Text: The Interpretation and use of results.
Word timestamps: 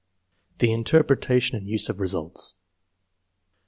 The 0.57 0.71
Interpretation 0.73 1.55
and 1.57 1.67
use 1.67 1.87
of 1.87 1.99
results. 1.99 2.55